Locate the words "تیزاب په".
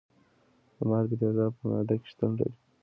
1.21-1.63